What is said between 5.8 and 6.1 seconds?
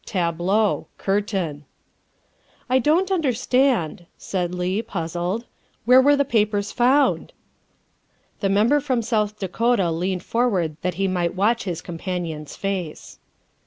Where